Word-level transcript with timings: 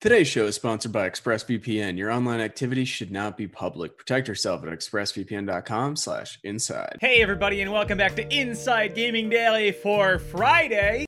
Today's 0.00 0.28
show 0.28 0.46
is 0.46 0.54
sponsored 0.54 0.92
by 0.92 1.10
ExpressVPN. 1.10 1.98
Your 1.98 2.12
online 2.12 2.38
activity 2.38 2.84
should 2.84 3.10
not 3.10 3.36
be 3.36 3.48
public. 3.48 3.98
Protect 3.98 4.28
yourself 4.28 4.62
at 4.62 4.68
expressvpn.com 4.68 5.96
slash 5.96 6.38
inside. 6.44 6.98
Hey 7.00 7.20
everybody 7.20 7.62
and 7.62 7.72
welcome 7.72 7.98
back 7.98 8.14
to 8.14 8.32
Inside 8.32 8.94
Gaming 8.94 9.28
Daily 9.28 9.72
for 9.72 10.20
Friday. 10.20 11.04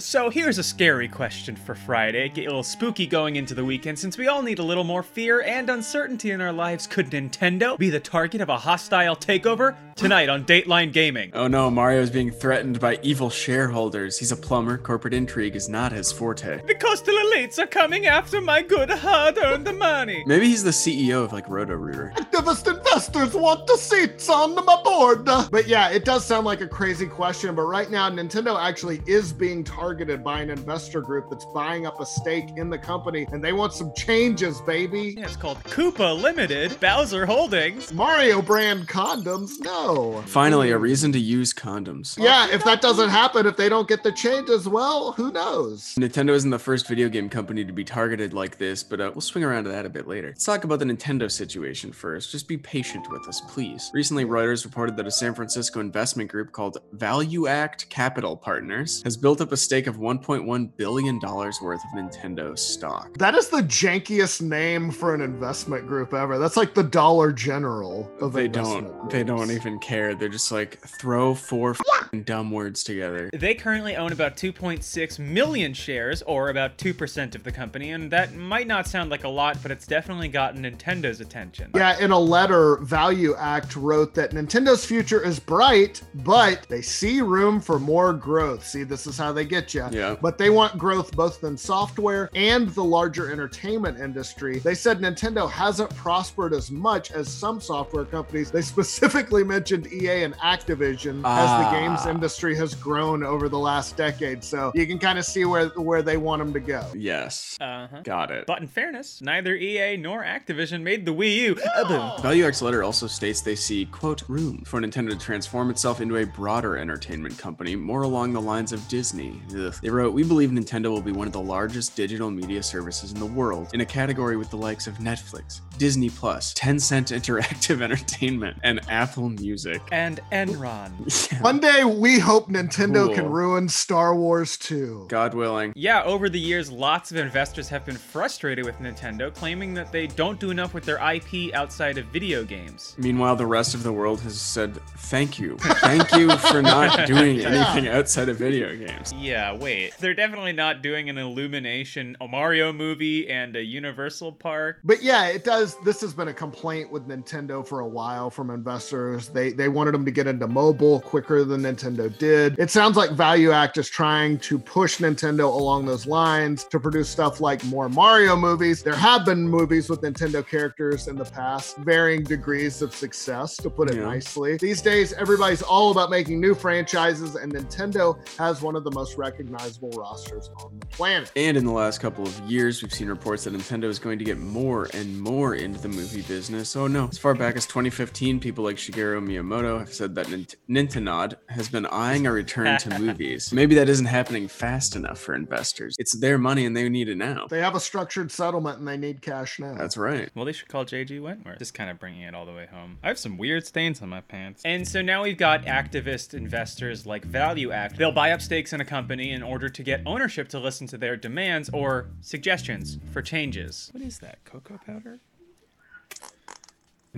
So 0.00 0.30
here's 0.30 0.56
a 0.56 0.62
scary 0.62 1.06
question 1.06 1.54
for 1.54 1.74
Friday. 1.74 2.30
Get 2.30 2.46
a 2.46 2.48
little 2.48 2.62
spooky 2.62 3.06
going 3.06 3.36
into 3.36 3.54
the 3.54 3.62
weekend 3.62 3.98
since 3.98 4.16
we 4.16 4.26
all 4.26 4.40
need 4.40 4.58
a 4.58 4.62
little 4.62 4.84
more 4.84 5.02
fear 5.02 5.42
and 5.42 5.68
uncertainty 5.68 6.30
in 6.30 6.40
our 6.40 6.50
lives. 6.50 6.86
Could 6.86 7.10
Nintendo 7.10 7.76
be 7.76 7.90
the 7.90 8.00
target 8.00 8.40
of 8.40 8.48
a 8.48 8.56
hostile 8.56 9.14
takeover? 9.14 9.76
Tonight 9.98 10.28
on 10.28 10.44
Dateline 10.44 10.92
Gaming. 10.92 11.32
Oh 11.34 11.48
no, 11.48 11.68
Mario 11.68 12.00
is 12.00 12.08
being 12.08 12.30
threatened 12.30 12.78
by 12.78 13.00
evil 13.02 13.30
shareholders. 13.30 14.16
He's 14.16 14.30
a 14.30 14.36
plumber. 14.36 14.78
Corporate 14.78 15.12
intrigue 15.12 15.56
is 15.56 15.68
not 15.68 15.90
his 15.90 16.12
forte. 16.12 16.64
The 16.64 16.76
coastal 16.76 17.16
elites 17.16 17.58
are 17.58 17.66
coming 17.66 18.06
after 18.06 18.40
my 18.40 18.62
good 18.62 18.90
hard-earned 18.90 19.76
money. 19.76 20.22
Maybe 20.24 20.46
he's 20.46 20.62
the 20.62 20.70
CEO 20.70 21.24
of 21.24 21.32
like 21.32 21.48
Roto 21.48 21.74
Rooter. 21.74 22.12
Activist 22.14 22.72
investors 22.72 23.34
want 23.34 23.66
the 23.66 23.76
seats 23.76 24.28
on 24.28 24.54
my 24.54 24.80
board. 24.84 25.24
But 25.24 25.66
yeah, 25.66 25.88
it 25.88 26.04
does 26.04 26.24
sound 26.24 26.46
like 26.46 26.60
a 26.60 26.68
crazy 26.68 27.06
question. 27.06 27.56
But 27.56 27.62
right 27.62 27.90
now, 27.90 28.08
Nintendo 28.08 28.56
actually 28.56 29.02
is 29.08 29.32
being 29.32 29.64
targeted 29.64 30.22
by 30.22 30.42
an 30.42 30.50
investor 30.50 31.00
group 31.00 31.28
that's 31.28 31.46
buying 31.46 31.86
up 31.86 32.00
a 32.00 32.06
stake 32.06 32.50
in 32.56 32.70
the 32.70 32.78
company, 32.78 33.26
and 33.32 33.42
they 33.42 33.52
want 33.52 33.72
some 33.72 33.92
changes, 33.96 34.60
baby. 34.60 35.16
Yeah, 35.18 35.24
it's 35.24 35.34
called 35.34 35.58
Koopa 35.64 36.22
Limited, 36.22 36.78
Bowser 36.78 37.26
Holdings. 37.26 37.92
Mario 37.92 38.40
brand 38.40 38.86
condoms? 38.86 39.58
No. 39.58 39.87
Finally, 40.26 40.70
a 40.70 40.78
reason 40.78 41.12
to 41.12 41.18
use 41.18 41.54
condoms. 41.54 42.18
Yeah, 42.18 42.48
if 42.50 42.62
that 42.64 42.80
doesn't 42.80 43.08
happen, 43.08 43.46
if 43.46 43.56
they 43.56 43.68
don't 43.68 43.88
get 43.88 44.02
the 44.02 44.12
change 44.12 44.50
as 44.50 44.68
well, 44.68 45.12
who 45.12 45.32
knows? 45.32 45.94
Nintendo 45.98 46.30
isn't 46.30 46.50
the 46.50 46.58
first 46.58 46.86
video 46.86 47.08
game 47.08 47.28
company 47.28 47.64
to 47.64 47.72
be 47.72 47.84
targeted 47.84 48.34
like 48.34 48.58
this, 48.58 48.82
but 48.82 49.00
uh, 49.00 49.10
we'll 49.14 49.22
swing 49.22 49.44
around 49.44 49.64
to 49.64 49.70
that 49.70 49.86
a 49.86 49.88
bit 49.88 50.06
later. 50.06 50.28
Let's 50.28 50.44
talk 50.44 50.64
about 50.64 50.78
the 50.78 50.84
Nintendo 50.84 51.30
situation 51.30 51.92
first. 51.92 52.30
Just 52.30 52.48
be 52.48 52.58
patient 52.58 53.10
with 53.10 53.26
us, 53.28 53.40
please. 53.48 53.90
Recently, 53.94 54.24
Reuters 54.24 54.64
reported 54.64 54.96
that 54.96 55.06
a 55.06 55.10
San 55.10 55.34
Francisco 55.34 55.80
investment 55.80 56.30
group 56.30 56.52
called 56.52 56.78
ValueAct 56.96 57.88
Capital 57.88 58.36
Partners 58.36 59.02
has 59.04 59.16
built 59.16 59.40
up 59.40 59.52
a 59.52 59.56
stake 59.56 59.86
of 59.86 59.96
$1.1 59.96 60.76
billion 60.76 61.18
worth 61.18 61.62
of 61.62 61.90
Nintendo 61.96 62.58
stock. 62.58 63.16
That 63.18 63.34
is 63.34 63.48
the 63.48 63.62
jankiest 63.62 64.42
name 64.42 64.90
for 64.90 65.14
an 65.14 65.20
investment 65.20 65.86
group 65.86 66.12
ever. 66.12 66.38
That's 66.38 66.56
like 66.56 66.74
the 66.74 66.82
Dollar 66.82 67.32
General 67.32 68.10
of 68.20 68.32
They 68.32 68.48
don't. 68.48 69.10
They 69.10 69.24
don't 69.24 69.50
even 69.50 69.77
care. 69.78 70.14
They're 70.14 70.28
just 70.28 70.52
like 70.52 70.80
throw 70.80 71.34
four 71.34 71.70
f***ing 71.70 72.22
dumb 72.22 72.50
words 72.50 72.84
together. 72.84 73.30
They 73.32 73.54
currently 73.54 73.96
own 73.96 74.12
about 74.12 74.36
2.6 74.36 75.18
million 75.18 75.74
shares, 75.74 76.22
or 76.22 76.48
about 76.48 76.78
2% 76.78 77.34
of 77.34 77.44
the 77.44 77.52
company, 77.52 77.92
and 77.92 78.10
that 78.10 78.34
might 78.34 78.66
not 78.66 78.86
sound 78.86 79.10
like 79.10 79.24
a 79.24 79.28
lot, 79.28 79.58
but 79.62 79.70
it's 79.70 79.86
definitely 79.86 80.28
gotten 80.28 80.62
Nintendo's 80.62 81.20
attention. 81.20 81.70
Yeah, 81.74 81.98
in 81.98 82.10
a 82.10 82.18
letter, 82.18 82.76
ValueAct 82.78 83.76
wrote 83.76 84.14
that 84.14 84.32
Nintendo's 84.32 84.84
future 84.84 85.22
is 85.22 85.38
bright, 85.38 86.02
but 86.14 86.66
they 86.68 86.82
see 86.82 87.20
room 87.20 87.60
for 87.60 87.78
more 87.78 88.12
growth. 88.12 88.66
See, 88.66 88.84
this 88.84 89.06
is 89.06 89.16
how 89.16 89.32
they 89.32 89.44
get 89.44 89.74
you. 89.74 89.86
Yeah. 89.90 90.16
But 90.20 90.38
they 90.38 90.50
want 90.50 90.78
growth 90.78 91.14
both 91.14 91.42
in 91.44 91.56
software 91.56 92.30
and 92.34 92.68
the 92.70 92.84
larger 92.84 93.30
entertainment 93.30 93.98
industry. 94.00 94.58
They 94.58 94.74
said 94.74 95.00
Nintendo 95.00 95.50
hasn't 95.50 95.94
prospered 95.96 96.52
as 96.52 96.70
much 96.70 97.12
as 97.12 97.28
some 97.32 97.60
software 97.60 98.04
companies. 98.04 98.50
They 98.50 98.62
specifically 98.62 99.44
mentioned 99.48 99.67
EA 99.76 100.24
and 100.24 100.34
Activision 100.36 101.22
as 101.24 101.64
the 101.64 101.70
games 101.78 102.00
Ah. 102.04 102.10
industry 102.10 102.56
has 102.56 102.74
grown 102.74 103.22
over 103.22 103.48
the 103.48 103.58
last 103.58 103.96
decade. 103.96 104.42
So 104.42 104.72
you 104.74 104.86
can 104.86 104.98
kind 104.98 105.18
of 105.18 105.24
see 105.24 105.44
where 105.44 105.68
where 105.76 106.02
they 106.02 106.16
want 106.16 106.40
them 106.40 106.52
to 106.54 106.60
go. 106.60 106.84
Yes. 106.94 107.56
Uh-huh. 107.60 108.00
Got 108.02 108.30
it. 108.30 108.46
But 108.46 108.60
in 108.60 108.66
fairness, 108.68 109.20
neither 109.22 109.54
EA 109.54 109.96
nor 109.96 110.22
Activision 110.24 110.82
made 110.82 111.04
the 111.04 111.12
Wii 111.14 111.34
U. 111.36 111.56
Uh. 111.76 112.16
ValueAct's 112.20 112.62
letter 112.62 112.82
also 112.82 113.06
states 113.06 113.40
they 113.40 113.54
see, 113.54 113.86
quote, 113.86 114.22
room 114.28 114.62
for 114.66 114.80
Nintendo 114.80 115.10
to 115.10 115.18
transform 115.18 115.70
itself 115.70 116.00
into 116.00 116.16
a 116.16 116.24
broader 116.24 116.76
entertainment 116.76 117.38
company, 117.38 117.76
more 117.76 118.02
along 118.02 118.32
the 118.32 118.40
lines 118.40 118.72
of 118.72 118.86
Disney. 118.88 119.40
Ugh. 119.56 119.74
They 119.82 119.90
wrote, 119.90 120.12
We 120.12 120.22
believe 120.24 120.50
Nintendo 120.50 120.90
will 120.90 121.00
be 121.02 121.12
one 121.12 121.26
of 121.26 121.32
the 121.32 121.40
largest 121.40 121.96
digital 121.96 122.30
media 122.30 122.62
services 122.62 123.12
in 123.12 123.18
the 123.18 123.26
world, 123.26 123.68
in 123.74 123.80
a 123.80 123.86
category 123.86 124.36
with 124.36 124.50
the 124.50 124.56
likes 124.56 124.86
of 124.86 124.94
Netflix, 124.98 125.60
Disney 125.78 126.08
Plus, 126.10 126.54
Tencent 126.54 127.12
Interactive 127.16 127.80
Entertainment, 127.88 128.56
and 128.62 128.80
Apple 128.88 129.28
Music. 129.30 129.57
And 129.92 130.20
Enron. 130.32 131.40
One 131.42 131.60
day 131.60 131.84
we 131.84 132.18
hope 132.18 132.48
Nintendo 132.48 133.12
can 133.14 133.28
ruin 133.28 133.68
Star 133.68 134.14
Wars 134.14 134.56
2. 134.56 135.06
God 135.08 135.34
willing. 135.34 135.72
Yeah, 135.74 136.02
over 136.04 136.28
the 136.28 136.38
years, 136.38 136.70
lots 136.70 137.10
of 137.10 137.16
investors 137.16 137.68
have 137.68 137.84
been 137.84 137.96
frustrated 137.96 138.64
with 138.64 138.78
Nintendo, 138.78 139.34
claiming 139.34 139.74
that 139.74 139.92
they 139.92 140.06
don't 140.06 140.38
do 140.38 140.50
enough 140.50 140.74
with 140.74 140.84
their 140.84 140.98
IP 140.98 141.54
outside 141.54 141.98
of 141.98 142.06
video 142.06 142.44
games. 142.44 142.94
Meanwhile, 142.98 143.36
the 143.36 143.46
rest 143.46 143.74
of 143.74 143.82
the 143.82 143.92
world 143.92 144.20
has 144.20 144.40
said, 144.40 144.76
Thank 144.96 145.38
you. 145.38 145.56
Thank 145.58 146.12
you 146.12 146.36
for 146.36 146.62
not 146.62 147.06
doing 147.06 147.40
anything 147.40 147.88
outside 147.88 148.28
of 148.28 148.36
video 148.36 148.76
games. 148.76 149.12
Yeah, 149.14 149.56
wait. 149.56 149.94
They're 149.98 150.14
definitely 150.14 150.52
not 150.52 150.82
doing 150.82 151.08
an 151.08 151.18
Illumination, 151.18 152.16
a 152.20 152.28
Mario 152.28 152.72
movie, 152.72 153.28
and 153.28 153.56
a 153.56 153.62
Universal 153.62 154.32
Park. 154.32 154.78
But 154.84 155.02
yeah, 155.02 155.26
it 155.28 155.44
does. 155.44 155.76
This 155.84 156.00
has 156.00 156.14
been 156.14 156.28
a 156.28 156.34
complaint 156.34 156.90
with 156.90 157.08
Nintendo 157.08 157.66
for 157.66 157.80
a 157.80 157.88
while 157.88 158.30
from 158.30 158.50
investors. 158.50 159.28
They 159.38 159.52
they 159.52 159.68
wanted 159.68 159.94
them 159.94 160.04
to 160.04 160.10
get 160.10 160.26
into 160.26 160.48
mobile 160.48 160.98
quicker 161.00 161.44
than 161.44 161.62
Nintendo 161.62 162.06
did. 162.18 162.58
It 162.58 162.72
sounds 162.72 162.96
like 162.96 163.10
ValueAct 163.10 163.78
is 163.78 163.88
trying 163.88 164.38
to 164.40 164.58
push 164.58 164.98
Nintendo 164.98 165.44
along 165.44 165.86
those 165.86 166.06
lines 166.08 166.64
to 166.64 166.80
produce 166.80 167.08
stuff 167.08 167.40
like 167.40 167.62
more 167.66 167.88
Mario 167.88 168.34
movies. 168.34 168.82
There 168.82 168.96
have 168.96 169.24
been 169.24 169.48
movies 169.48 169.88
with 169.88 170.00
Nintendo 170.00 170.44
characters 170.44 171.06
in 171.06 171.14
the 171.14 171.24
past, 171.24 171.76
varying 171.76 172.24
degrees 172.24 172.82
of 172.82 172.92
success, 172.92 173.56
to 173.58 173.70
put 173.70 173.90
it 173.90 173.98
Yeah. 173.98 174.06
nicely. 174.06 174.56
These 174.56 174.82
days, 174.82 175.12
everybody's 175.12 175.62
all 175.62 175.92
about 175.92 176.10
making 176.10 176.40
new 176.40 176.54
franchises, 176.56 177.36
and 177.36 177.52
Nintendo 177.54 178.16
has 178.38 178.60
one 178.60 178.74
of 178.74 178.82
the 178.82 178.90
most 178.90 179.16
recognizable 179.16 179.90
rosters 179.90 180.50
on 180.64 180.80
the 180.80 180.86
planet. 180.86 181.30
And 181.36 181.56
in 181.56 181.64
the 181.64 181.70
last 181.72 182.00
couple 182.00 182.26
of 182.26 182.36
years, 182.50 182.82
we've 182.82 182.92
seen 182.92 183.06
reports 183.08 183.44
that 183.44 183.52
Nintendo 183.54 183.84
is 183.84 184.00
going 184.00 184.18
to 184.18 184.24
get 184.24 184.38
more 184.38 184.88
and 184.94 185.20
more 185.20 185.54
into 185.54 185.78
the 185.80 185.88
movie 185.88 186.22
business. 186.22 186.74
Oh 186.74 186.88
no. 186.88 187.06
As 187.06 187.18
far 187.18 187.34
back 187.34 187.56
as 187.56 187.66
2015, 187.66 188.40
people 188.40 188.64
like 188.64 188.76
Shigeru 188.76 189.27
Miyamoto 189.28 189.78
have 189.78 189.92
said 189.92 190.14
that 190.14 190.26
Nint- 190.28 190.56
Nintendo 190.68 191.34
has 191.50 191.68
been 191.68 191.84
eyeing 191.86 192.26
a 192.26 192.32
return 192.32 192.78
to 192.78 192.98
movies. 192.98 193.52
Maybe 193.52 193.74
that 193.74 193.88
isn't 193.88 194.06
happening 194.06 194.48
fast 194.48 194.96
enough 194.96 195.18
for 195.20 195.34
investors. 195.34 195.94
It's 195.98 196.16
their 196.18 196.38
money 196.38 196.64
and 196.64 196.74
they 196.76 196.88
need 196.88 197.08
it 197.08 197.16
now. 197.16 197.46
They 197.48 197.60
have 197.60 197.74
a 197.74 197.80
structured 197.80 198.32
settlement 198.32 198.78
and 198.78 198.88
they 198.88 198.96
need 198.96 199.20
cash 199.20 199.58
now. 199.58 199.74
That's 199.74 199.96
right. 199.96 200.30
Well, 200.34 200.44
they 200.46 200.52
should 200.52 200.68
call 200.68 200.84
JG 200.86 201.20
Wentworth. 201.20 201.58
Just 201.58 201.74
kind 201.74 201.90
of 201.90 201.98
bringing 202.00 202.22
it 202.22 202.34
all 202.34 202.46
the 202.46 202.52
way 202.54 202.66
home. 202.66 202.98
I 203.02 203.08
have 203.08 203.18
some 203.18 203.36
weird 203.36 203.66
stains 203.66 204.00
on 204.00 204.08
my 204.08 204.22
pants. 204.22 204.62
And 204.64 204.88
so 204.88 205.02
now 205.02 205.22
we've 205.24 205.36
got 205.38 205.64
activist 205.64 206.32
investors 206.32 207.04
like 207.06 207.28
ValueAct. 207.28 207.96
They'll 207.96 208.12
buy 208.12 208.32
up 208.32 208.40
stakes 208.40 208.72
in 208.72 208.80
a 208.80 208.84
company 208.84 209.32
in 209.32 209.42
order 209.42 209.68
to 209.68 209.82
get 209.82 210.00
ownership 210.06 210.48
to 210.50 210.58
listen 210.58 210.86
to 210.88 210.98
their 210.98 211.16
demands 211.16 211.68
or 211.72 212.06
suggestions 212.22 212.98
for 213.12 213.20
changes. 213.20 213.90
What 213.92 214.02
is 214.02 214.18
that? 214.20 214.44
Cocoa 214.44 214.78
powder? 214.86 215.18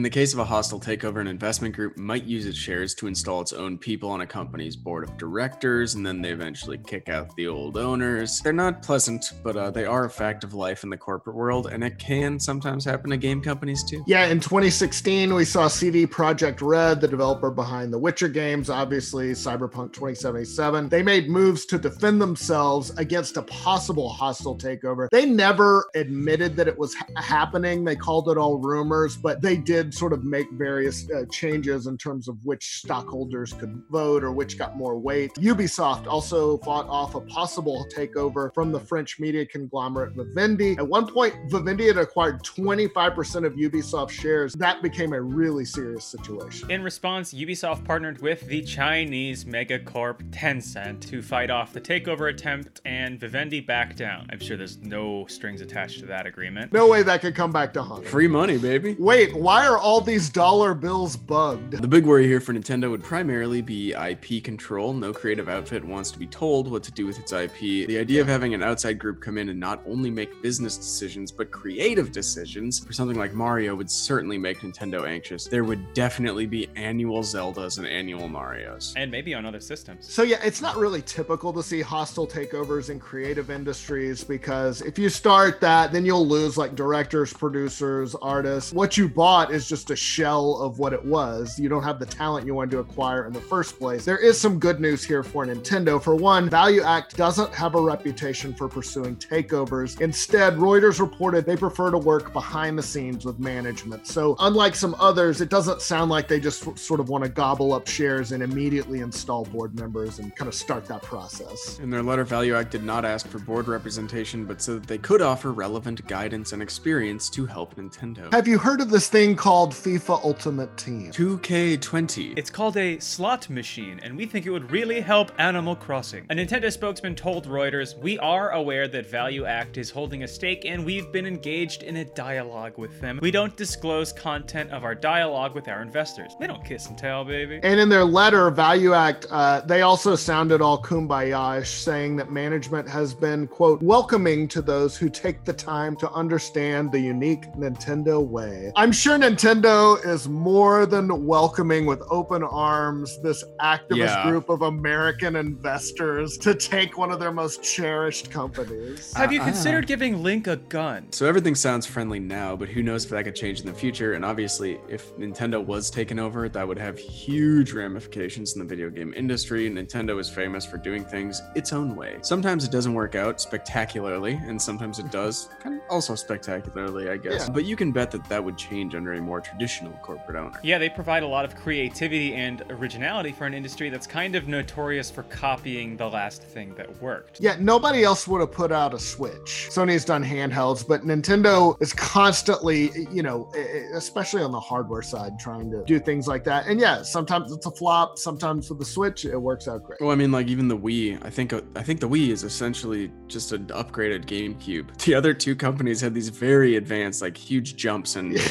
In 0.00 0.02
the 0.02 0.08
case 0.08 0.32
of 0.32 0.38
a 0.38 0.44
hostile 0.46 0.80
takeover, 0.80 1.20
an 1.20 1.26
investment 1.26 1.76
group 1.76 1.98
might 1.98 2.24
use 2.24 2.46
its 2.46 2.56
shares 2.56 2.94
to 2.94 3.06
install 3.06 3.42
its 3.42 3.52
own 3.52 3.76
people 3.76 4.08
on 4.08 4.22
a 4.22 4.26
company's 4.26 4.74
board 4.74 5.04
of 5.04 5.18
directors, 5.18 5.94
and 5.94 6.06
then 6.06 6.22
they 6.22 6.30
eventually 6.30 6.78
kick 6.78 7.10
out 7.10 7.36
the 7.36 7.46
old 7.46 7.76
owners. 7.76 8.40
They're 8.40 8.54
not 8.54 8.82
pleasant, 8.82 9.26
but 9.42 9.58
uh, 9.58 9.70
they 9.70 9.84
are 9.84 10.06
a 10.06 10.10
fact 10.10 10.42
of 10.42 10.54
life 10.54 10.84
in 10.84 10.88
the 10.88 10.96
corporate 10.96 11.36
world, 11.36 11.66
and 11.66 11.84
it 11.84 11.98
can 11.98 12.40
sometimes 12.40 12.82
happen 12.82 13.10
to 13.10 13.18
game 13.18 13.42
companies 13.42 13.84
too. 13.84 14.02
Yeah, 14.06 14.24
in 14.28 14.40
2016, 14.40 15.34
we 15.34 15.44
saw 15.44 15.68
CD 15.68 16.06
Projekt 16.06 16.62
Red, 16.62 17.02
the 17.02 17.08
developer 17.08 17.50
behind 17.50 17.92
the 17.92 17.98
Witcher 17.98 18.28
games, 18.28 18.70
obviously 18.70 19.32
Cyberpunk 19.32 19.92
2077. 19.92 20.88
They 20.88 21.02
made 21.02 21.28
moves 21.28 21.66
to 21.66 21.76
defend 21.76 22.22
themselves 22.22 22.88
against 22.96 23.36
a 23.36 23.42
possible 23.42 24.08
hostile 24.08 24.56
takeover. 24.56 25.10
They 25.10 25.26
never 25.26 25.90
admitted 25.94 26.56
that 26.56 26.68
it 26.68 26.78
was 26.78 26.94
ha- 26.94 27.04
happening. 27.16 27.84
They 27.84 27.96
called 27.96 28.30
it 28.30 28.38
all 28.38 28.56
rumors, 28.56 29.14
but 29.14 29.42
they 29.42 29.58
did 29.58 29.89
sort 29.92 30.12
of 30.12 30.24
make 30.24 30.50
various 30.52 31.08
uh, 31.10 31.24
changes 31.30 31.86
in 31.86 31.96
terms 31.96 32.28
of 32.28 32.36
which 32.44 32.78
stockholders 32.78 33.52
could 33.52 33.82
vote 33.90 34.22
or 34.22 34.32
which 34.32 34.58
got 34.58 34.76
more 34.76 34.98
weight. 34.98 35.32
Ubisoft 35.34 36.06
also 36.06 36.58
fought 36.58 36.86
off 36.88 37.14
a 37.14 37.20
possible 37.22 37.86
takeover 37.94 38.52
from 38.54 38.72
the 38.72 38.80
French 38.80 39.18
media 39.18 39.44
conglomerate 39.46 40.14
Vivendi. 40.14 40.76
At 40.78 40.86
one 40.86 41.06
point, 41.06 41.34
Vivendi 41.50 41.86
had 41.86 41.98
acquired 41.98 42.42
25% 42.42 43.46
of 43.46 43.54
Ubisoft 43.54 44.10
shares. 44.10 44.54
That 44.54 44.82
became 44.82 45.12
a 45.12 45.20
really 45.20 45.64
serious 45.64 46.04
situation. 46.04 46.70
In 46.70 46.82
response, 46.82 47.32
Ubisoft 47.32 47.84
partnered 47.84 48.20
with 48.20 48.46
the 48.46 48.62
Chinese 48.62 49.44
megacorp 49.44 50.22
Tencent 50.30 51.00
to 51.08 51.22
fight 51.22 51.50
off 51.50 51.72
the 51.72 51.80
takeover 51.80 52.30
attempt, 52.30 52.80
and 52.84 53.18
Vivendi 53.18 53.60
backed 53.60 53.96
down. 53.96 54.26
I'm 54.30 54.40
sure 54.40 54.56
there's 54.56 54.78
no 54.78 55.26
strings 55.26 55.60
attached 55.60 56.00
to 56.00 56.06
that 56.06 56.26
agreement. 56.26 56.72
No 56.72 56.88
way 56.88 57.02
that 57.02 57.20
could 57.20 57.34
come 57.34 57.52
back 57.52 57.72
to 57.74 57.82
haunt. 57.82 58.06
Free 58.06 58.28
money, 58.28 58.58
baby. 58.58 58.96
Wait, 58.98 59.34
why 59.34 59.66
are 59.70 59.78
all 59.78 60.00
these 60.00 60.28
dollar 60.28 60.74
bills 60.74 61.16
bugged? 61.16 61.72
The 61.72 61.86
big 61.86 62.04
worry 62.04 62.26
here 62.26 62.40
for 62.40 62.52
Nintendo 62.52 62.90
would 62.90 63.04
primarily 63.04 63.62
be 63.62 63.92
IP 63.92 64.42
control. 64.42 64.92
No 64.92 65.12
creative 65.12 65.48
outfit 65.48 65.84
wants 65.84 66.10
to 66.10 66.18
be 66.18 66.26
told 66.26 66.70
what 66.70 66.82
to 66.82 66.92
do 66.92 67.06
with 67.06 67.18
its 67.18 67.32
IP. 67.32 67.58
The 67.86 67.98
idea 67.98 68.20
of 68.20 68.26
having 68.26 68.52
an 68.52 68.62
outside 68.62 68.98
group 68.98 69.20
come 69.20 69.38
in 69.38 69.48
and 69.48 69.60
not 69.60 69.82
only 69.86 70.10
make 70.10 70.42
business 70.42 70.76
decisions, 70.76 71.30
but 71.30 71.50
creative 71.50 72.10
decisions 72.10 72.80
for 72.80 72.92
something 72.92 73.16
like 73.16 73.32
Mario 73.32 73.74
would 73.76 73.90
certainly 73.90 74.38
make 74.38 74.58
Nintendo 74.58 75.06
anxious. 75.06 75.46
There 75.46 75.64
would 75.64 75.94
definitely 75.94 76.46
be 76.46 76.68
annual 76.74 77.22
Zeldas 77.22 77.78
and 77.78 77.86
annual 77.86 78.28
Marios. 78.28 78.92
And 78.96 79.10
maybe 79.10 79.34
on 79.34 79.46
other 79.46 79.60
systems. 79.60 80.10
So 80.12 80.22
yeah, 80.22 80.40
it's 80.42 80.60
not 80.60 80.76
really 80.76 81.02
typical 81.02 81.52
to 81.52 81.62
see 81.62 81.80
hostile 81.80 82.26
takeovers 82.26 82.90
in 82.90 82.98
creative 82.98 83.50
industries 83.50 84.24
because 84.24 84.82
if 84.82 84.98
you 84.98 85.08
start 85.08 85.60
that, 85.60 85.92
then 85.92 86.04
you'll 86.04 86.26
lose 86.26 86.56
like 86.58 86.74
directors, 86.74 87.32
producers, 87.32 88.14
artists. 88.16 88.72
What 88.72 88.96
you 88.96 89.08
bought 89.08 89.52
is 89.52 89.59
just 89.68 89.90
a 89.90 89.96
shell 89.96 90.60
of 90.60 90.78
what 90.78 90.92
it 90.92 91.04
was. 91.04 91.58
You 91.58 91.68
don't 91.68 91.82
have 91.82 91.98
the 91.98 92.06
talent 92.06 92.46
you 92.46 92.54
wanted 92.54 92.72
to 92.72 92.78
acquire 92.78 93.26
in 93.26 93.32
the 93.32 93.40
first 93.40 93.78
place. 93.78 94.04
There 94.04 94.18
is 94.18 94.40
some 94.40 94.58
good 94.58 94.80
news 94.80 95.04
here 95.04 95.22
for 95.22 95.46
Nintendo. 95.46 96.02
For 96.02 96.14
one, 96.14 96.48
ValueAct 96.48 97.14
doesn't 97.16 97.54
have 97.54 97.74
a 97.74 97.80
reputation 97.80 98.54
for 98.54 98.68
pursuing 98.68 99.16
takeovers. 99.16 100.00
Instead, 100.00 100.54
Reuters 100.54 101.00
reported 101.00 101.46
they 101.46 101.56
prefer 101.56 101.90
to 101.90 101.98
work 101.98 102.32
behind 102.32 102.78
the 102.78 102.82
scenes 102.82 103.24
with 103.24 103.38
management. 103.38 104.06
So, 104.06 104.36
unlike 104.40 104.74
some 104.74 104.94
others, 104.98 105.40
it 105.40 105.48
doesn't 105.48 105.82
sound 105.82 106.10
like 106.10 106.28
they 106.28 106.40
just 106.40 106.78
sort 106.78 107.00
of 107.00 107.08
want 107.08 107.24
to 107.24 107.30
gobble 107.30 107.72
up 107.72 107.86
shares 107.86 108.32
and 108.32 108.42
immediately 108.42 109.00
install 109.00 109.44
board 109.44 109.78
members 109.78 110.18
and 110.18 110.34
kind 110.36 110.48
of 110.48 110.54
start 110.54 110.86
that 110.86 111.02
process. 111.02 111.78
In 111.78 111.90
their 111.90 112.02
letter, 112.02 112.24
ValueAct 112.24 112.70
did 112.70 112.84
not 112.84 113.04
ask 113.04 113.26
for 113.26 113.38
board 113.38 113.68
representation, 113.68 114.44
but 114.44 114.62
said 114.62 114.82
that 114.82 114.86
they 114.86 114.98
could 114.98 115.22
offer 115.22 115.52
relevant 115.52 116.06
guidance 116.06 116.52
and 116.52 116.62
experience 116.62 117.28
to 117.30 117.46
help 117.46 117.76
Nintendo. 117.76 118.32
Have 118.32 118.48
you 118.48 118.58
heard 118.58 118.80
of 118.80 118.90
this 118.90 119.08
thing 119.08 119.36
called 119.36 119.49
FIFA 119.50 120.22
Ultimate 120.22 120.76
Team? 120.76 121.10
2K20. 121.10 122.38
It's 122.38 122.50
called 122.50 122.76
a 122.76 123.00
slot 123.00 123.50
machine, 123.50 123.98
and 124.00 124.16
we 124.16 124.24
think 124.24 124.46
it 124.46 124.50
would 124.50 124.70
really 124.70 125.00
help 125.00 125.32
Animal 125.38 125.74
Crossing. 125.74 126.24
A 126.30 126.34
Nintendo 126.36 126.72
spokesman 126.72 127.16
told 127.16 127.48
Reuters, 127.48 127.98
We 127.98 128.16
are 128.20 128.52
aware 128.52 128.86
that 128.86 129.10
ValueAct 129.10 129.76
is 129.76 129.90
holding 129.90 130.22
a 130.22 130.28
stake, 130.28 130.64
and 130.66 130.84
we've 130.84 131.10
been 131.10 131.26
engaged 131.26 131.82
in 131.82 131.96
a 131.96 132.04
dialogue 132.04 132.78
with 132.78 133.00
them. 133.00 133.18
We 133.20 133.32
don't 133.32 133.56
disclose 133.56 134.12
content 134.12 134.70
of 134.70 134.84
our 134.84 134.94
dialogue 134.94 135.56
with 135.56 135.66
our 135.66 135.82
investors. 135.82 136.36
They 136.38 136.46
don't 136.46 136.64
kiss 136.64 136.86
and 136.86 136.96
tell, 136.96 137.24
baby. 137.24 137.58
And 137.64 137.80
in 137.80 137.88
their 137.88 138.04
letter, 138.04 138.52
ValueAct, 138.52 139.26
uh, 139.32 139.62
they 139.62 139.82
also 139.82 140.14
sounded 140.14 140.62
all 140.62 140.80
kumbaya 140.80 141.66
saying 141.66 142.14
that 142.16 142.30
management 142.30 142.88
has 142.88 143.14
been, 143.14 143.48
quote, 143.48 143.82
welcoming 143.82 144.46
to 144.46 144.62
those 144.62 144.96
who 144.96 145.08
take 145.08 145.44
the 145.44 145.52
time 145.52 145.96
to 145.96 146.10
understand 146.12 146.92
the 146.92 147.00
unique 147.00 147.52
Nintendo 147.54 148.24
way. 148.24 148.70
I'm 148.76 148.92
sure 148.92 149.18
Nintendo 149.18 149.39
is 149.42 150.28
more 150.28 150.84
than 150.84 151.24
welcoming 151.24 151.86
with 151.86 152.02
open 152.10 152.42
arms 152.42 153.18
this 153.22 153.42
activist 153.60 153.96
Yeah. 153.96 154.28
group 154.28 154.50
of 154.50 154.60
American 154.60 155.36
investors 155.36 156.36
to 156.38 156.54
take 156.54 156.98
one 156.98 157.10
of 157.10 157.18
their 157.18 157.32
most 157.32 157.62
cherished 157.62 158.30
companies. 158.30 159.14
Have 159.14 159.32
you 159.32 159.40
Uh-uh. 159.40 159.46
considered 159.46 159.86
giving 159.86 160.22
Link 160.22 160.46
a 160.46 160.56
gun? 160.56 161.06
So 161.12 161.24
everything 161.24 161.54
sounds 161.54 161.86
friendly 161.86 162.18
now, 162.18 162.54
but 162.54 162.68
who 162.68 162.82
knows 162.82 163.04
if 163.04 163.10
that 163.12 163.24
could 163.24 163.34
change 163.34 163.60
in 163.60 163.66
the 163.66 163.72
future? 163.72 164.12
And 164.12 164.26
obviously, 164.26 164.78
if 164.88 165.16
Nintendo 165.16 165.64
was 165.64 165.88
taken 165.90 166.18
over, 166.18 166.48
that 166.50 166.68
would 166.68 166.78
have 166.78 166.98
huge 166.98 167.72
ramifications 167.72 168.52
in 168.54 168.58
the 168.58 168.66
video 168.66 168.90
game 168.90 169.14
industry. 169.16 169.70
Nintendo 169.70 170.18
is 170.20 170.28
famous 170.28 170.66
for 170.66 170.76
doing 170.76 171.02
things 171.02 171.40
its 171.54 171.72
own 171.72 171.96
way. 171.96 172.18
Sometimes 172.20 172.64
it 172.64 172.70
doesn't 172.70 172.92
work 172.92 173.14
out 173.14 173.40
spectacularly, 173.40 174.38
and 174.44 174.60
sometimes 174.60 174.98
it 174.98 175.06
mm-hmm. 175.06 175.12
does 175.12 175.48
kind 175.62 175.76
of 175.76 175.80
also 175.88 176.14
spectacularly, 176.14 177.08
I 177.08 177.16
guess. 177.16 177.46
Yeah. 177.46 177.54
But 177.54 177.64
you 177.64 177.74
can 177.74 177.90
bet 177.90 178.10
that 178.10 178.28
that 178.28 178.44
would 178.44 178.58
change 178.58 178.94
under 178.94 179.14
a 179.14 179.20
more 179.20 179.29
traditional 179.38 179.92
corporate 180.02 180.36
owner. 180.36 180.58
Yeah, 180.62 180.78
they 180.78 180.88
provide 180.88 181.22
a 181.22 181.26
lot 181.26 181.44
of 181.44 181.54
creativity 181.54 182.34
and 182.34 182.62
originality 182.70 183.32
for 183.32 183.44
an 183.44 183.52
industry 183.52 183.90
that's 183.90 184.06
kind 184.06 184.34
of 184.34 184.48
notorious 184.48 185.10
for 185.10 185.24
copying 185.24 185.98
the 185.98 186.08
last 186.08 186.42
thing 186.42 186.74
that 186.76 187.02
worked. 187.02 187.38
Yeah, 187.38 187.56
nobody 187.60 188.02
else 188.02 188.26
would 188.26 188.40
have 188.40 188.52
put 188.52 188.72
out 188.72 188.94
a 188.94 188.98
Switch. 188.98 189.68
Sony's 189.70 190.06
done 190.06 190.24
handhelds, 190.24 190.86
but 190.86 191.02
Nintendo 191.02 191.80
is 191.82 191.92
constantly, 191.92 192.90
you 193.12 193.22
know, 193.22 193.52
especially 193.92 194.42
on 194.42 194.52
the 194.52 194.60
hardware 194.60 195.02
side, 195.02 195.38
trying 195.38 195.70
to 195.70 195.84
do 195.84 196.00
things 196.00 196.26
like 196.26 196.44
that. 196.44 196.66
And 196.66 196.80
yeah, 196.80 197.02
sometimes 197.02 197.52
it's 197.52 197.66
a 197.66 197.70
flop. 197.70 198.18
Sometimes 198.18 198.70
with 198.70 198.78
the 198.78 198.84
Switch, 198.84 199.24
it 199.24 199.36
works 199.36 199.68
out 199.68 199.84
great. 199.84 200.00
Well, 200.00 200.10
I 200.10 200.14
mean, 200.14 200.32
like 200.32 200.48
even 200.48 200.68
the 200.68 200.78
Wii. 200.78 201.22
I 201.22 201.28
think 201.28 201.52
I 201.52 201.82
think 201.82 202.00
the 202.00 202.08
Wii 202.08 202.30
is 202.30 202.44
essentially 202.44 203.12
just 203.26 203.52
an 203.52 203.66
upgraded 203.66 204.24
GameCube. 204.24 204.96
The 205.04 205.14
other 205.14 205.34
two 205.34 205.54
companies 205.54 206.00
had 206.00 206.14
these 206.14 206.28
very 206.28 206.76
advanced, 206.76 207.20
like 207.20 207.36
huge 207.36 207.76
jumps 207.76 208.16
in 208.16 208.30
Yeah. 208.32 208.48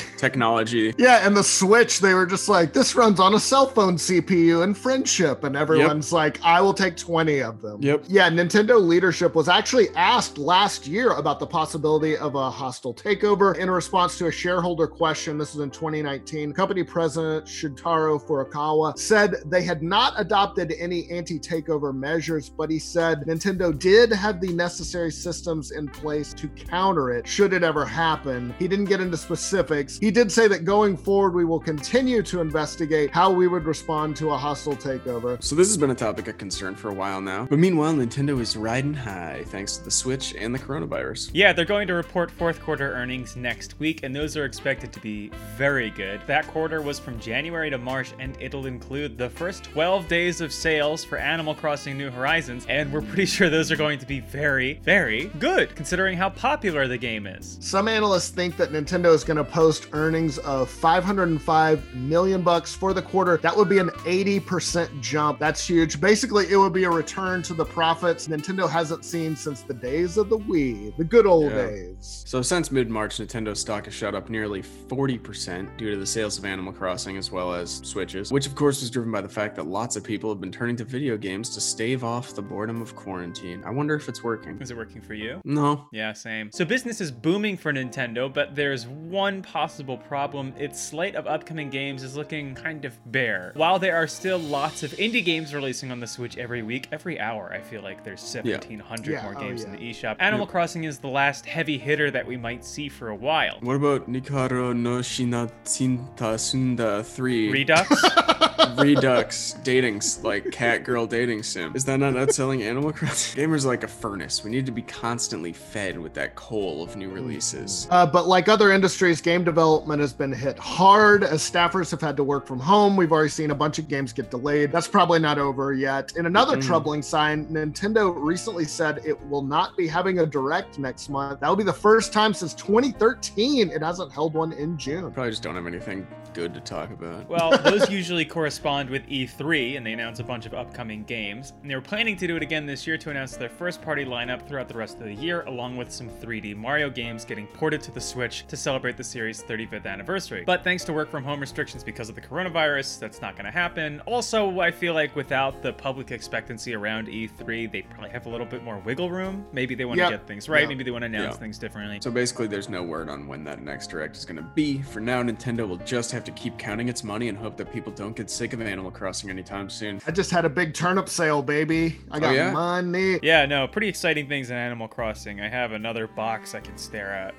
Technology. 0.70 1.04
Yeah, 1.04 1.26
and 1.26 1.36
the 1.36 1.44
Switch, 1.44 2.00
they 2.00 2.14
were 2.14 2.26
just 2.26 2.50
like, 2.50 2.74
this 2.74 2.96
runs 2.96 3.20
on 3.20 3.34
a 3.34 3.40
cell 3.40 3.68
phone 3.68 3.96
CPU 3.96 4.64
and 4.64 4.78
friendship. 4.78 5.44
And 5.44 5.56
everyone's 5.56 6.12
like, 6.12 6.40
I 6.44 6.62
will 6.62 6.74
take 6.74 6.96
20 6.98 7.40
of 7.40 7.62
them. 7.62 7.82
Yep. 7.82 8.06
Yeah, 8.08 8.30
Nintendo 8.30 8.80
leadership 8.80 9.36
was 9.36 9.50
actually 9.50 9.90
asked 9.96 10.38
last 10.38 10.88
year 10.88 11.12
about 11.12 11.40
the 11.40 11.48
possibility 11.48 12.18
of 12.18 12.36
a 12.36 12.50
hostile 12.50 12.94
takeover 12.94 13.58
in 13.58 13.70
response 13.70 14.18
to 14.20 14.28
a 14.28 14.32
shareholder 14.32 14.88
question. 14.88 15.38
This 15.38 15.54
was 15.54 15.64
in 15.64 15.72
2019. 15.72 16.54
Company 16.54 16.84
president 16.84 17.46
Shuntaro 17.46 18.22
Furukawa 18.22 18.98
said 18.98 19.36
they 19.46 19.64
had 19.64 19.84
not 19.84 20.14
adopted 20.18 20.74
any 20.78 21.10
anti 21.10 21.40
takeover 21.40 21.94
measures, 21.94 22.50
but 22.50 22.70
he 22.70 22.80
said 22.80 23.22
Nintendo 23.22 23.78
did 23.78 24.12
have 24.12 24.42
the 24.42 24.54
necessary 24.54 25.12
systems 25.12 25.72
in 25.72 25.88
place 25.88 26.34
to 26.34 26.48
counter 26.50 27.12
it 27.12 27.28
should 27.28 27.54
it 27.54 27.64
ever 27.64 27.86
happen. 27.86 28.54
He 28.60 28.68
didn't 28.68 28.86
get 28.86 29.02
into 29.02 29.18
specifics. 29.18 29.98
He 29.98 30.12
did 30.12 30.32
say 30.32 30.48
that 30.48 30.59
going 30.64 30.98
forward, 30.98 31.34
we 31.34 31.46
will 31.46 31.60
continue 31.60 32.22
to 32.24 32.42
investigate 32.42 33.12
how 33.12 33.32
we 33.32 33.48
would 33.48 33.66
respond 33.66 34.16
to 34.18 34.32
a 34.32 34.38
hostile 34.38 34.76
takeover. 34.76 35.42
So 35.44 35.56
this 35.56 35.68
has 35.68 35.78
been 35.78 35.92
a 35.92 35.96
topic 35.96 36.28
of 36.28 36.38
concern 36.38 36.76
for 36.76 36.90
a 36.90 36.94
while 36.94 37.22
now. 37.22 37.46
But 37.50 37.60
meanwhile, 37.60 37.94
Nintendo 37.94 38.40
is 38.40 38.56
riding 38.56 38.94
high 38.94 39.44
thanks 39.48 39.78
to 39.78 39.84
the 39.84 39.92
Switch 39.92 40.36
and 40.36 40.54
the 40.54 40.60
coronavirus. 40.60 41.32
Yeah, 41.34 41.54
they're 41.54 41.66
going 41.66 41.88
to 41.88 41.94
report 41.94 42.32
fourth 42.32 42.62
quarter 42.62 42.94
earnings 42.94 43.36
next 43.36 43.80
week, 43.80 44.04
and 44.04 44.16
those 44.16 44.36
are 44.38 44.46
expected 44.46 44.94
to 44.94 45.00
be 45.00 45.30
very 45.58 45.90
good. 45.90 46.22
That 46.28 46.48
quarter 46.48 46.82
was 46.82 47.00
from 47.00 47.20
January 47.20 47.70
to 47.70 47.78
March, 47.78 48.14
and 48.20 48.38
it'll 48.40 48.66
include 48.66 49.18
the 49.18 49.30
first 49.30 49.64
12 49.66 50.08
days 50.08 50.42
of 50.42 50.52
sales 50.52 51.04
for 51.04 51.18
Animal 51.18 51.56
Crossing 51.56 51.98
New 51.98 52.10
Horizons, 52.10 52.66
and 52.70 52.92
we're 52.92 53.02
pretty 53.02 53.26
sure 53.28 53.50
those 53.50 53.72
are 53.72 53.76
going 53.78 54.00
to 54.00 54.06
be 54.06 54.20
very, 54.20 54.80
very 54.84 55.26
good, 55.40 55.76
considering 55.76 56.18
how 56.18 56.30
popular 56.30 56.88
the 56.88 56.98
game 56.98 57.28
is. 57.28 57.58
Some 57.62 57.88
analysts 57.88 58.30
think 58.30 58.58
that 58.58 58.72
Nintendo 58.72 59.14
is 59.14 59.24
going 59.24 59.38
to 59.38 59.44
post 59.44 59.88
earnings 59.94 60.40
of 60.50 60.68
505 60.68 61.94
million 61.94 62.42
bucks 62.42 62.74
for 62.74 62.92
the 62.92 63.02
quarter. 63.04 63.38
That 63.38 63.56
would 63.56 63.70
be 63.70 63.78
an 63.78 63.90
80% 63.90 65.00
jump. 65.00 65.38
That's 65.38 65.66
huge. 65.66 66.02
Basically, 66.02 66.48
it 66.50 66.56
would 66.58 66.74
be 66.74 66.86
a 66.86 66.90
return 66.90 67.44
to 67.44 67.54
the 67.54 67.64
profits 67.64 68.28
Nintendo 68.28 68.68
hasn't 68.68 69.06
seen 69.06 69.36
since 69.36 69.62
the 69.62 69.76
days 69.76 70.18
of 70.18 70.28
the 70.28 70.40
Wii, 70.40 70.98
the 70.98 71.04
good 71.04 71.28
old 71.28 71.52
Yeah. 71.52 71.68
days. 71.68 72.24
So 72.26 72.42
since 72.42 72.72
mid-March, 72.72 73.18
Nintendo 73.20 73.56
stock 73.56 73.86
has 73.86 73.94
shot 73.94 74.16
up 74.16 74.32
nearly 74.32 74.64
40% 74.64 75.70
due 75.78 75.92
to 75.92 75.98
the 75.98 76.06
sales 76.06 76.40
of 76.40 76.46
Animal 76.46 76.74
Crossing 76.74 77.16
as 77.16 77.32
well 77.32 77.54
as 77.54 77.82
Switches, 77.84 78.32
which 78.32 78.48
of 78.48 78.56
course 78.56 78.82
was 78.82 78.90
driven 78.90 79.12
by 79.12 79.22
the 79.22 79.30
fact 79.30 79.56
that 79.56 79.68
lots 79.68 79.96
of 79.98 80.04
people 80.04 80.32
have 80.32 80.42
been 80.42 80.52
turning 80.52 80.76
to 80.78 80.84
video 80.84 81.16
games 81.16 81.52
to 81.52 81.62
stave 81.62 82.04
off 82.04 82.34
the 82.34 82.42
boredom 82.42 82.82
of 82.82 82.96
quarantine. 82.96 83.62
I 83.64 83.70
wonder 83.70 83.94
if 83.94 84.10
it's 84.10 84.24
working. 84.24 84.58
Is 84.60 84.72
it 84.72 84.78
working 84.78 85.02
for 85.02 85.14
you? 85.14 85.42
No. 85.46 85.88
Yeah, 85.92 86.14
same. 86.14 86.50
So 86.52 86.66
business 86.66 87.02
is 87.02 87.12
booming 87.12 87.56
for 87.56 87.72
Nintendo, 87.72 88.34
but 88.34 88.56
there's 88.56 88.88
one 88.88 89.44
possible 89.44 89.98
problem. 89.98 90.39
Its 90.58 90.82
slate 90.82 91.16
of 91.16 91.28
upcoming 91.28 91.70
games 91.70 92.04
is 92.04 92.16
looking 92.16 92.56
kind 92.56 92.86
of 92.86 92.94
bare. 93.12 93.52
While 93.56 93.80
there 93.80 93.96
are 93.96 94.08
still 94.08 94.40
lots 94.40 94.84
of 94.84 94.92
indie 94.92 95.24
games 95.24 95.54
releasing 95.54 95.92
on 95.92 96.00
the 96.00 96.08
Switch 96.08 96.38
every 96.38 96.64
week, 96.64 96.88
every 96.92 97.20
hour, 97.20 97.52
I 97.54 97.60
feel 97.60 97.82
like 97.82 98.04
there's 98.04 98.22
1,700 98.22 99.12
Yeah, 99.12 99.24
more 99.24 99.36
oh, 99.38 99.40
games 99.40 99.62
yeah. 99.62 99.68
in 99.68 99.72
the 99.74 99.78
eShop. 99.78 100.16
Animal 100.20 100.48
Crossing 100.48 100.86
is 100.86 101.00
the 101.00 101.08
last 101.08 101.46
heavy 101.46 101.78
hitter 101.78 102.10
that 102.12 102.26
we 102.26 102.38
might 102.38 102.64
see 102.66 102.90
for 102.90 103.10
a 103.10 103.16
while. 103.16 103.58
What 103.62 103.76
about 103.76 104.10
Nikaro 104.10 104.76
no 104.76 105.00
Shinatsinta 105.00 106.40
Sunda 106.40 107.04
3? 107.04 107.52
Redux? 107.52 107.90
Redux 108.78 109.54
dating 109.64 110.02
like 110.24 110.52
cat 110.52 110.84
girl 110.84 111.06
dating 111.06 111.44
sim. 111.44 111.76
Is 111.76 111.86
that 111.86 111.98
not 112.00 112.14
outselling 112.14 112.62
Animal 112.62 112.92
Crossing? 112.94 113.44
Gamers 113.44 113.66
are 113.66 113.70
like 113.70 113.84
a 113.84 113.88
furnace. 113.88 114.44
We 114.44 114.52
need 114.52 114.66
to 114.66 114.72
be 114.72 114.82
constantly 114.82 115.54
fed 115.54 115.98
with 115.98 116.14
that 116.14 116.36
coal 116.36 116.84
of 116.84 116.96
new 116.96 117.10
releases. 117.10 117.88
Uh, 117.90 118.06
but 118.06 118.28
like 118.28 118.48
other 118.48 118.72
industries, 118.72 119.22
game 119.22 119.44
development 119.44 120.02
has 120.02 120.14
been 120.20 120.32
hit 120.34 120.60
hard 120.60 121.24
as 121.24 121.42
staffers 121.42 121.90
have 121.90 122.02
had 122.02 122.18
to 122.18 122.24
work 122.24 122.46
from 122.46 122.60
home. 122.60 122.96
We've 122.98 123.12
already 123.12 123.30
seen 123.30 123.52
a 123.52 123.56
bunch 123.56 123.80
of 123.80 123.88
games 123.88 124.14
get 124.14 124.30
delayed. 124.30 124.72
That's 124.72 124.88
probably 124.88 125.18
not 125.18 125.40
over 125.40 125.74
yet. 125.74 126.12
In 126.18 126.26
another 126.26 126.58
Mhm. 126.58 126.62
troubling 126.62 127.02
sign, 127.02 127.46
Nintendo 127.46 128.14
recently 128.16 128.66
said 128.66 129.00
it 129.06 129.18
will 129.30 129.42
not 129.42 129.76
be 129.78 129.88
having 129.88 130.20
a 130.20 130.26
direct 130.26 130.78
next 130.78 131.10
month. 131.10 131.40
That 131.40 131.48
will 131.48 131.56
be 131.56 131.64
the 131.64 131.74
first 131.74 132.12
time 132.12 132.34
since 132.34 132.54
2013 132.54 133.70
it 133.70 133.82
hasn't 133.82 134.12
held 134.12 134.34
one 134.34 134.52
in 134.52 134.78
June. 134.78 135.10
Probably 135.12 135.32
just 135.32 135.42
don't 135.42 135.56
have 135.56 135.66
anything 135.66 136.06
good 136.40 136.54
to 136.54 136.62
talk 136.62 136.92
about. 136.92 137.28
Well, 137.28 137.58
those 137.64 137.90
usually 137.90 138.24
correspond 138.24 138.90
with 138.90 139.06
E3, 139.08 139.76
and 139.78 139.86
they 139.86 139.92
announce 139.94 140.20
a 140.20 140.24
bunch 140.24 140.46
of 140.46 140.54
upcoming 140.54 141.04
games. 141.04 141.54
And 141.62 141.70
they 141.70 141.76
were 141.76 141.82
planning 141.82 142.16
to 142.18 142.28
do 142.28 142.36
it 142.38 142.42
again 142.42 142.66
this 142.66 142.88
year 142.88 142.98
to 142.98 143.10
announce 143.10 143.36
their 143.36 143.50
first 143.50 143.82
party 143.82 144.06
lineup 144.06 144.48
throughout 144.48 144.70
the 144.70 144.78
rest 144.78 144.98
of 145.00 145.04
the 145.04 145.14
year, 145.14 145.42
along 145.44 145.76
with 145.76 145.92
some 145.92 146.10
3D 146.10 146.56
Mario 146.56 146.90
games 146.90 147.26
getting 147.26 147.46
ported 147.48 147.82
to 147.82 147.92
the 147.92 148.00
Switch 148.00 148.46
to 148.48 148.56
celebrate 148.56 148.96
the 148.96 149.04
series' 149.04 149.44
35th 149.44 149.86
anniversary. 149.86 150.44
But 150.46 150.64
thanks 150.64 150.84
to 150.86 150.94
work 150.94 151.12
from 151.12 151.24
home 151.24 151.42
restrictions 151.42 151.84
because 151.84 152.08
of 152.10 152.16
the 152.16 152.22
coronavirus, 152.22 153.00
that's 153.00 153.22
not 153.22 153.36
going 153.36 153.46
to 153.46 153.52
happen. 153.52 154.00
Also, 154.06 154.60
I 154.62 154.72
feel 154.72 154.94
like 154.94 155.16
without 155.16 155.62
the 155.62 155.74
public 155.74 156.12
expectancy 156.12 156.74
around 156.74 157.08
E3, 157.08 157.72
they 157.72 157.82
probably 157.82 158.10
have 158.12 158.26
a 158.26 158.30
little 158.30 158.46
bit 158.48 158.64
more 158.64 158.80
wiggle 158.80 159.10
room. 159.12 159.46
Maybe 159.52 159.76
they 159.76 159.86
want 159.86 159.98
to 159.98 160.04
Yep. 160.04 160.12
get 160.12 160.28
things 160.28 160.48
right, 160.48 160.62
Yep. 160.62 160.70
maybe 160.70 160.84
they 160.86 160.92
want 160.92 161.02
to 161.02 161.08
announce 161.08 161.36
Yeah. 161.36 161.40
things 161.40 161.58
differently. 161.58 162.00
So 162.02 162.12
basically, 162.12 162.48
there's 162.48 162.70
no 162.70 162.84
word 162.84 163.10
on 163.10 163.28
when 163.28 163.44
that 163.44 163.62
next 163.62 163.88
direct 163.90 164.16
is 164.16 164.26
going 164.26 164.38
to 164.38 164.44
be. 164.56 164.82
For 164.82 165.00
now, 165.00 165.22
Nintendo 165.22 165.68
will 165.68 165.78
just 165.78 166.12
have 166.12 166.24
to 166.26 166.29
keep 166.32 166.58
counting 166.58 166.90
its 166.90 167.04
money 167.04 167.30
and 167.30 167.38
hope 167.38 167.58
that 167.58 167.72
people 167.72 167.92
don't 167.92 168.16
get 168.16 168.30
sick 168.30 168.54
of 168.54 168.62
Animal 168.62 168.92
Crossing 168.92 169.30
anytime 169.30 169.70
soon. 169.70 170.02
I 170.08 170.12
just 170.12 170.32
had 170.32 170.46
a 170.46 170.50
big 170.50 170.74
turnip 170.74 171.10
sale, 171.10 171.42
baby. 171.42 172.00
I 172.12 172.18
oh, 172.18 172.20
got 172.20 172.36
yeah? 172.36 172.52
money. 172.52 173.20
Yeah, 173.22 173.46
no, 173.46 173.68
pretty 173.68 173.88
exciting 173.88 174.28
things 174.28 174.50
in 174.50 174.58
Animal 174.58 174.88
Crossing. 174.88 175.42
I 175.42 175.50
have 175.50 175.72
another 175.72 176.08
box 176.08 176.56
I 176.56 176.60
can 176.60 176.78
stare 176.78 177.14
at. 177.14 177.36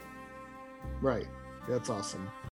Right. 1.00 1.26
That's 1.68 1.90
awesome. 1.90 2.28